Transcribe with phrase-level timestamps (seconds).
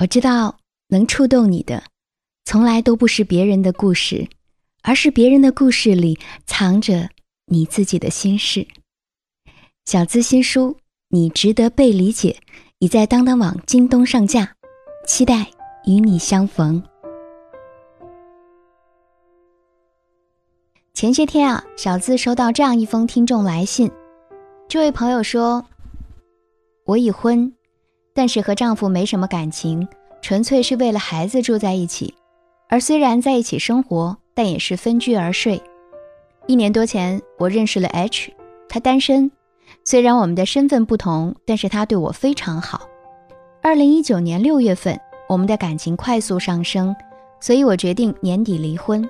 [0.00, 0.56] 我知道，
[0.90, 1.82] 能触动你的，
[2.44, 4.28] 从来都不是别人的故事，
[4.82, 7.08] 而是别人的故事里藏着
[7.46, 8.64] 你自己的心事。
[9.86, 10.70] 小资新书
[11.08, 12.36] 《你值得被理解》
[12.78, 14.54] 已在当当网、京东上架，
[15.04, 15.44] 期待
[15.84, 16.80] 与你相逢。
[20.94, 23.90] 前些天啊，小资收到这样一封听众来信，
[24.68, 25.66] 这位朋友说
[26.86, 27.52] ：“我已婚。”
[28.18, 29.86] 但是和丈夫没什么感情，
[30.20, 32.12] 纯粹是为了孩子住在一起。
[32.68, 35.62] 而虽然在一起生活，但也是分居而睡。
[36.48, 38.32] 一年多前，我认识了 H，
[38.68, 39.30] 他单身。
[39.84, 42.88] 虽然我们的身份不同，但是他对我非常好。
[43.62, 46.96] 二零一九年六月份，我们的感情快速上升，
[47.38, 49.08] 所以我决定年底离婚。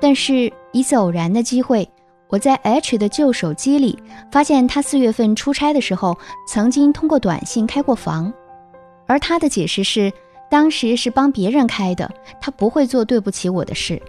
[0.00, 1.88] 但是，一次偶然的机会。
[2.28, 3.98] 我在 H 的旧手机里
[4.30, 8.32] 发现，他四月份出差的时候曾经通过短信开过房，
[9.06, 10.12] 而他的解释是，
[10.50, 12.10] 当时是帮别人开的，
[12.40, 14.00] 他不会做对不起我的事。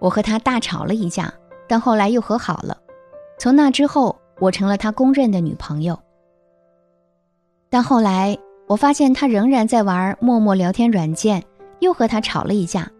[0.00, 1.32] 我和他大吵了一架，
[1.68, 2.76] 但后来又和好了。
[3.38, 5.96] 从那之后，我成了他公认的女朋友。
[7.68, 11.40] 但后来我发现他仍然在玩陌陌聊天软件，
[11.78, 12.90] 又和他吵了一架，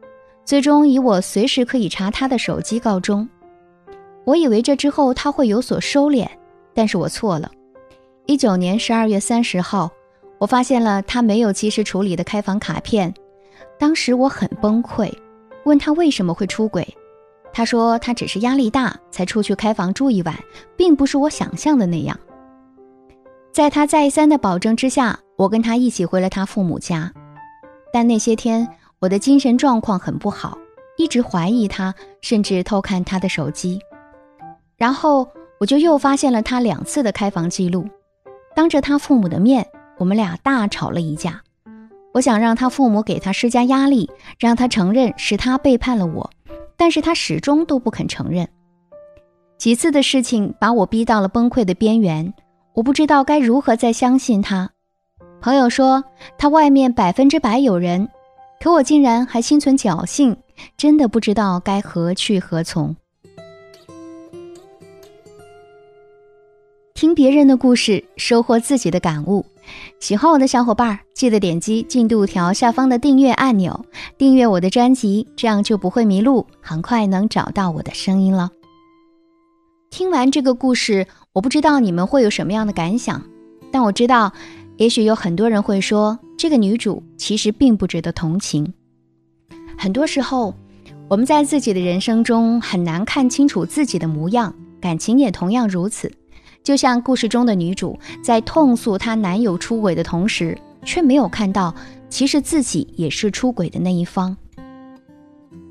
[0.44, 3.28] 最终以我随时可以查他的手机告终。
[4.24, 6.28] 我以为这之后他会有所收敛，
[6.74, 7.50] 但是我错了。
[8.26, 9.90] 一九年十二月三十号，
[10.38, 13.12] 我发现了他没有及时处理的开房卡片，
[13.78, 15.12] 当时我很崩溃，
[15.64, 16.86] 问他为什么会出轨，
[17.52, 20.38] 他说他只是压力大才出去开房住一晚，
[20.76, 22.16] 并不是我想象的那样。
[23.52, 27.12] 在他再三的保证之下，我跟他一起回了他父母家，
[27.92, 28.68] 但那些天
[29.00, 30.56] 我的精神状况很不好，
[30.96, 33.80] 一直怀疑他，甚至偷看他的手机。
[34.80, 35.28] 然后
[35.58, 37.86] 我就又发现了他两次的开房记录，
[38.56, 39.66] 当着他父母的面，
[39.98, 41.42] 我们俩大吵了一架。
[42.14, 46.30] 我想让他父母给他施加压力，让他承认是他背叛了我，
[46.78, 48.48] 但是他始终都不肯承认。
[49.58, 52.32] 几次的事情把我逼到了崩溃的边缘，
[52.72, 54.70] 我不知道该如何再相信他。
[55.42, 56.02] 朋友说
[56.38, 58.08] 他外面百分之百有人，
[58.58, 60.34] 可我竟然还心存侥幸，
[60.78, 62.96] 真的不知道该何去何从。
[67.00, 69.43] 听别人的故事，收获自己的感悟。
[70.00, 73.87] 喜欢我的小伙伴，记得点击进度条下方的订阅按钮，
[74.19, 78.50] 订阅我的专辑，这样就不会迷路，很快能找到我的声音了。
[79.88, 83.22] 听完这个故事，我不知道你们会有什么样的感想，
[83.72, 84.31] 但我知道，
[84.77, 88.75] 也许有很多人会说，这个女主其实并不值得同情。
[89.78, 90.55] 很多时候，
[91.09, 96.12] 我们在自己的人生中很难看清楚自己的模样，感情也同样如此。
[96.62, 101.75] 就像故事中的女主在痛诉她男友出轨的同时，却没有看到
[102.09, 104.37] 其实自己也是出轨的那一方。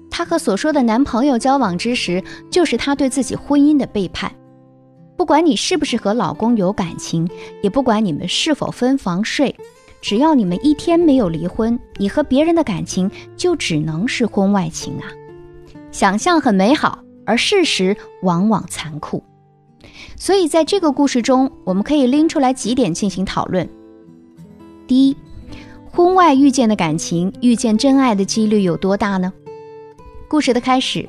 [0.10, 4.32] 她和所说的男朋友交往之时，就是她对自己婚姻的背叛。
[5.16, 7.30] 不管你是不是和老公有感情，
[7.62, 9.56] 也不管你们是否分房睡，
[10.02, 15.12] 只要你们一天没有离婚，你和别人的感情就只能是婚外情啊！
[15.92, 19.24] 想象很美好，而事实往往残酷。
[20.16, 23.68] 所以，在这个故事中，我们可以拎出来几点进行讨论。
[24.88, 25.16] 第一，
[25.92, 29.32] 婚外遇见的感情，遇见真爱的几率有多大呢？
[30.28, 31.08] 故事的开始，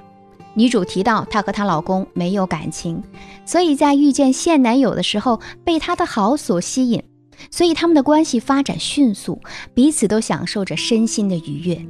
[0.54, 3.02] 女主提到她和她老公没有感情，
[3.44, 7.02] 所以在遇见现男友的时候被他的好所吸引，
[7.50, 9.40] 所以他们的关系发展迅速，
[9.74, 11.80] 彼此都享受着身心的愉悦。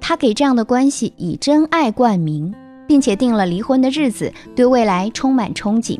[0.00, 2.54] 她给这样的关系以真爱冠名，
[2.86, 5.98] 并且定了离婚的日子，对未来充满憧憬。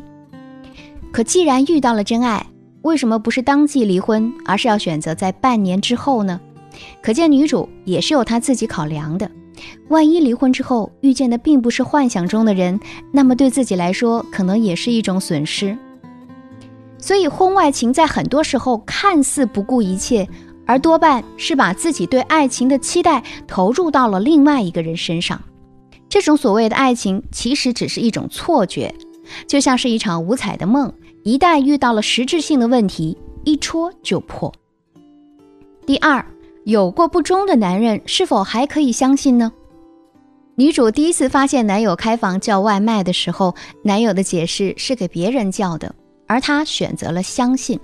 [1.15, 2.45] 可既然遇到了真爱，
[2.81, 6.41] 为什么不是当即离婚，而是要选择在半年之后呢？
[7.01, 9.31] 可见女主也是有她自己考量的。
[9.87, 12.77] 万一离婚之后遇见的并不是幻想中的人，
[13.13, 15.77] 那么对自己来说可能也是一种损失。
[16.97, 20.27] 所以婚外情在很多时候看似不顾一切，
[20.65, 25.41] 而多半是把自己对爱情的期待投入到了另外一个人身上。
[26.09, 28.93] 这种所谓的爱情，其实只是一种错觉，
[29.47, 30.93] 就像是一场五彩的梦。
[31.25, 34.53] 一旦遇到了实质性的问题，一戳就破。
[35.83, 36.23] 第二，
[36.65, 39.51] 有过不忠的男人是否还可以相信呢？
[40.53, 45.95] 女主第一次发现男友开房叫外卖的时候，男友的解释是给别人叫的，
[46.27, 47.79] 而她选择了相信。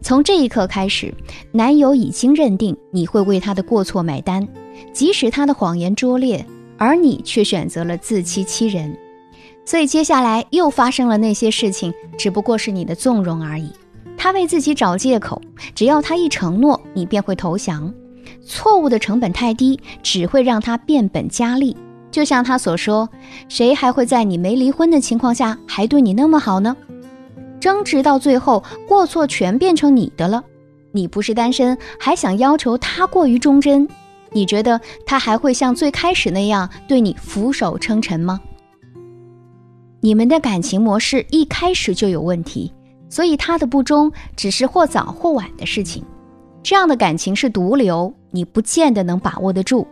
[0.00, 1.14] 从这一刻开始，
[1.52, 4.48] 男友已经认定你会为他的过错买单，
[4.94, 6.42] 即使他的谎言拙劣，
[6.78, 8.96] 而你却选择了自欺欺人。
[9.64, 13.72] 所以接下来又发生了那些事情，只不过是你的纵容而已。
[14.16, 15.40] 他为自己找借口，
[15.74, 17.92] 只要他一承诺，你便会投降。
[18.44, 21.76] 错误的成本太低，只会让他变本加厉。
[22.10, 23.08] 就像他所说，
[23.48, 26.76] 谁还会在你没离婚的情况下还对你那么好呢？
[27.58, 30.42] 争执到最后，过错全变成你的了。
[30.90, 33.88] 你不是单身，还想要求他过于忠贞？
[34.32, 38.40] 你觉得他还会像最开始那样对你俯首称臣吗？
[40.04, 42.72] 你们的感情模式一开始就有问题，
[43.08, 46.04] 所以他的不忠只是或早或晚的事情。
[46.60, 49.86] 这样的感情是毒瘤，你不见得能把握得住。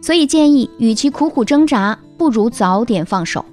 [0.00, 3.44] 所以建议，与其苦苦挣扎，不如早点放手。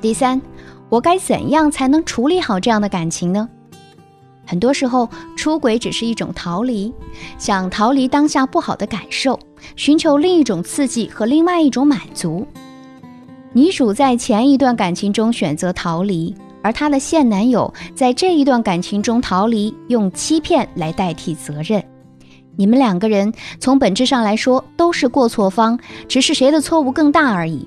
[0.00, 0.40] 第三，
[0.88, 3.48] 我该怎样才能处理好这样的感情呢？
[4.46, 6.94] 很多时候，出轨只是一种逃离，
[7.36, 9.36] 想逃离当下不好的感受，
[9.74, 12.46] 寻求另一种刺激和另外一种满足。
[13.56, 21.82] 女主在前一段感情中选择逃离，而她的现男友在这一段感情中逃离，用欺骗来代替责任。
[22.54, 27.66] 你们两个人从本质上来说都是过错方，只是谁的错误更大而已。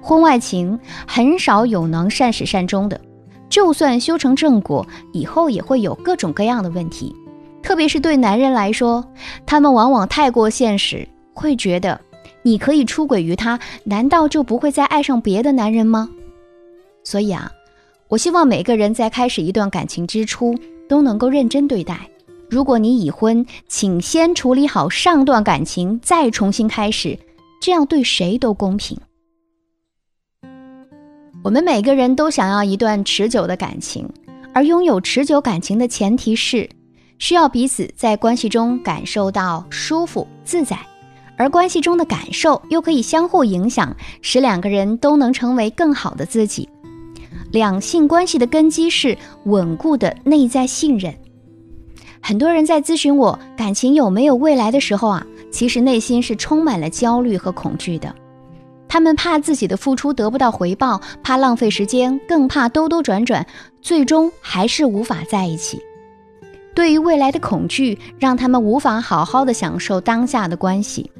[0.00, 0.76] 婚外情
[1.06, 3.00] 很少有能善始善终的。
[3.48, 7.14] 就算修成正果，以后也会有各种各样的问题，
[7.62, 9.06] 特别是对男人来说，
[9.46, 12.00] 他们往往太过现实，会觉得
[12.42, 16.10] 你可以出轨于他，难道就不会再爱上别的男人吗？
[17.04, 17.50] 所以啊，
[18.08, 20.54] 我希望每个人在开始一段感情之初
[20.88, 22.08] 都能够认真对待。
[22.50, 27.18] 如果你已婚，请先处理好上段感情，再重新开始，
[27.60, 28.98] 这样对谁都公平。
[31.42, 34.08] 我们每个人都想要一段持久的感情，
[34.52, 36.68] 而拥有持久感情的前提是，
[37.18, 40.78] 需要彼此在关系中感受到舒服自在，
[41.42, 46.68] 而关系中的感受又可以相互影响，使两个人都能成为更好的自己。
[47.50, 51.12] 两性关系的根基是稳固的内在信任。
[52.20, 58.14] 很多人在咨询我感情有没有未来的时候啊，其实内心是充满了焦虑和恐惧的。
[58.88, 63.44] 他们怕自己的付出得不到回报，怕浪费时间，更怕兜兜转转，
[63.80, 65.80] 最终还是无法在一起。
[66.74, 71.10] 对于未来的恐惧，让他们无法好好的享受当下的关系。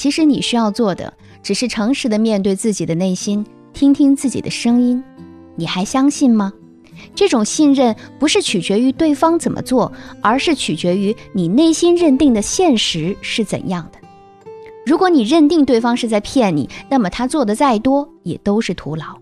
[0.00, 1.12] 其实你需要做的，
[1.42, 3.44] 只是诚实的面对自己的内心，
[3.74, 5.04] 听听自己的声音。
[5.56, 6.54] 你还相信吗？
[7.14, 9.92] 这种信任不是取决于对方怎么做，
[10.22, 13.98] 而是取决于你内心认定的现实是怎样的。
[14.86, 19.18] 如果你认定对方是在骗你，那么他做的再多也都是徒劳。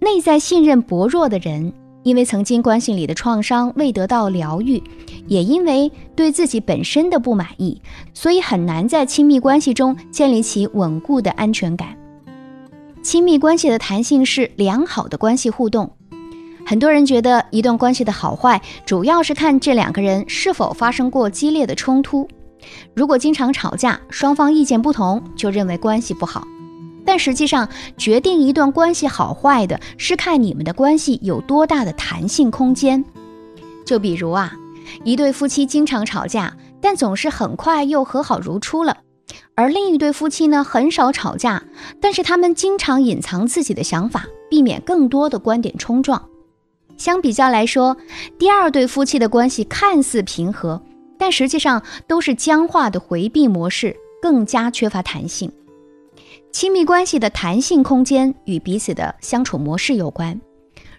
[0.00, 1.72] 内在信任薄弱的人，
[2.06, 4.80] 因为曾经关系里的创伤未得到疗愈，
[5.26, 7.82] 也因为对自己本身的不满意，
[8.14, 11.98] 所以很难在亲密关系中建立起稳固的安全感。
[13.02, 15.90] 亲密关系的弹性是良好的关系互动。
[16.64, 22.28] 很多人觉得一段关系的好坏，主要是看这两个人是否发生过激烈的冲突。
[22.94, 26.46] 如果经常吵架，双方意见不同，就认为关系不好。
[27.16, 27.66] 但实际上，
[27.96, 33.02] 决定一段关系好坏的是看你们的关系有多大的弹性空间。
[33.86, 34.52] 就比如啊，
[35.02, 38.98] 一对夫妻经常吵架，但总是很快又和好如初了；
[39.54, 41.62] 而另一对夫妻呢，很少吵架，
[42.02, 46.22] 但是他们经常隐藏自己的想法，避免更多的观点冲撞。
[46.98, 47.96] 相比较来说，
[48.38, 50.82] 第二对夫妻的关系看似平和。
[51.16, 55.50] 但实际上都是僵化的回避模式，更加缺乏弹性。
[56.58, 60.40] 亲密关系的弹性空间与彼此的相处模式有关。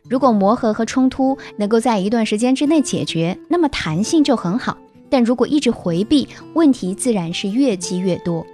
[0.08, 4.78] 如果磨合和冲突能够在一段时间之内解决，那么弹性就很好。
[5.10, 8.46] 但如果一直回避，问题自然是越积越多。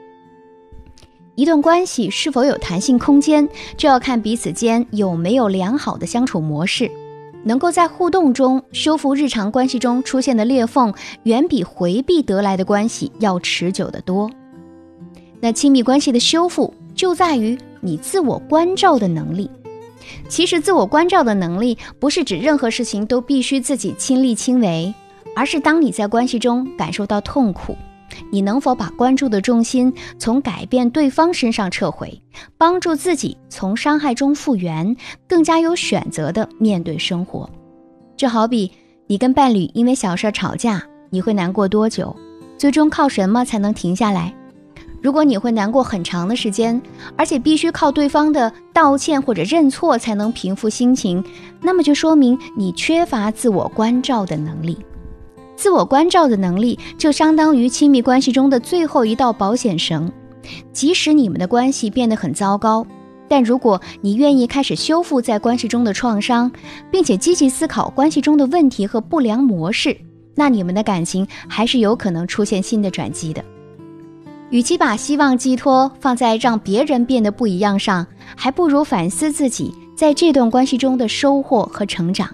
[1.35, 6.89] 一段关系是否有弹性空间，就要看彼此间有没有良好的相处模式。
[7.43, 10.93] 能够在互动中修复日常关系中出现的裂缝，
[11.23, 14.31] 远比回避得来的关系要持久得多。
[15.41, 19.49] 那亲密关系的修复就在于你自我关照的能力。
[20.27, 24.93] 其实，自我关照的能力不是指任何事情都必须自己亲力亲为，
[25.35, 27.75] 而是当你在关系中感受到痛苦。
[28.31, 32.21] 你能否把关注的重心从改变对方身上撤回，
[32.59, 34.95] 帮助自己从伤害中复原，
[35.27, 37.49] 更加有选择的面对生活？
[38.15, 38.71] 就好比
[39.07, 42.15] 你跟伴侣因为小事吵架，你会难过多久？
[42.55, 44.31] 最终靠什么才能停下来？
[45.03, 46.81] 如果你会难过很长的时间，
[47.17, 51.21] 而且必须靠对方的道歉或者认错才能平复心情，
[51.61, 54.77] 那么就说明你缺乏自我关照的能力。
[55.57, 60.09] 自我关照的能力，就相当于亲密关系中的最后一道保险绳。
[60.71, 62.87] 即使你们的关系变得很糟糕，
[63.27, 66.49] 但如果你愿意开始修复在关系中的创伤，
[66.89, 69.97] 并且积极思考关系中的问题和不良模式，
[70.33, 73.43] 那你们的感情还是有可能出现新的转机的。
[74.53, 78.05] 与其把希望寄托放在让别人变得不一样上，
[78.37, 82.29] 还不如反思自己在这段关系中的收获和成长。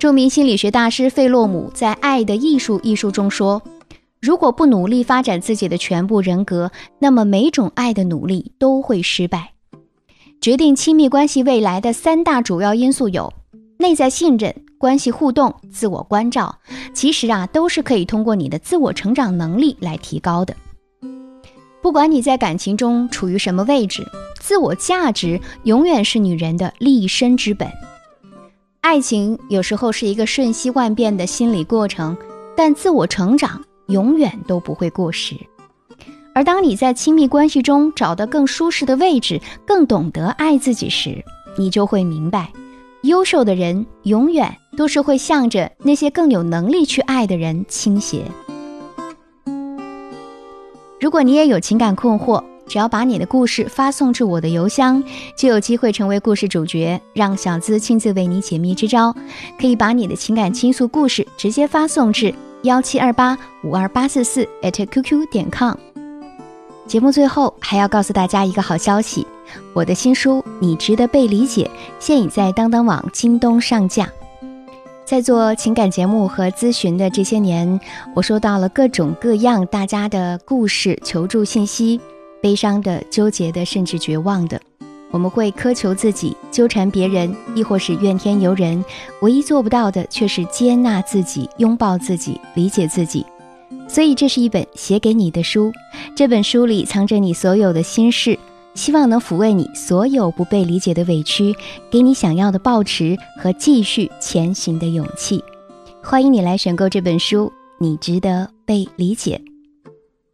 [0.00, 3.62] 著名心理学大师费洛姆在《爱的艺术》一书中说
[4.20, 9.52] ：“如果不努力发展自己的全部人格，那么每种爱的努力都会失败。”
[10.42, 13.32] 决定亲密关系未来的三大主要因素有：
[13.78, 16.58] 内在信任、关系互动、自我关照。
[16.92, 20.52] 其实啊，都是可以通过你的自我成长能力来提高的。
[21.86, 24.04] 不管你在感情中处于什么位置，
[24.40, 27.70] 自我价值永远是女人的立身之本。
[28.80, 32.16] 爱情有时候是一个瞬息万变的心理过程，
[32.56, 35.36] 但自我成长永远都不会过时。
[36.34, 41.24] 而当你在亲密关系中找到更舒适的位置，更懂得爱自己时，
[41.56, 42.50] 你就会明白，
[43.04, 48.24] 优秀的人永远都是会向着那些更有能力去爱的人倾斜。
[50.98, 55.02] 如果你也有情感困惑，只要把你的故事发送至我的邮箱，
[55.36, 59.14] 就有机会成为故事主角，让小资亲自为你解密支招。
[59.60, 65.74] 可以把你的情感倾诉故事直接发送至幺七二八五二八四四 @QQ 点 com。
[66.86, 69.26] 节目最后还要告诉大家一个好消息，
[69.74, 74.08] 我的新书《你值得被理解》现已在当当网、京东上架。
[75.06, 77.78] 在做情感节目和咨询的这些年，
[78.12, 82.00] 我收到了各种各样大家的故事、求助信息，
[82.42, 84.60] 悲伤的、纠结的，甚至绝望的。
[85.12, 88.84] 我们会苛求自己，纠缠别人，亦或是怨天尤人。
[89.20, 93.24] 唯一做不到的，却是接纳自己、拥抱自己、理解自己。
[93.86, 95.72] 所以，这是一本写给你的书。
[96.16, 98.36] 这本书里藏着你所有的心事。
[98.76, 101.56] 希望能抚慰你所有不被理解的委屈，
[101.90, 105.42] 给你想要的抱持和继续前行的勇气。
[106.02, 109.40] 欢迎你来选购这本书，你值得被理解。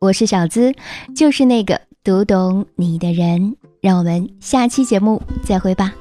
[0.00, 0.75] 我是小资，
[1.16, 3.56] 就是那个读懂你的人。
[3.80, 5.92] 让我们下期节目再会吧。